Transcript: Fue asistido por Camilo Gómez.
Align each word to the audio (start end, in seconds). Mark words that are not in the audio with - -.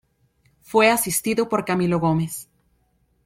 Fue 0.63 0.89
asistido 0.89 1.47
por 1.47 1.63
Camilo 1.63 1.99
Gómez. 1.99 2.49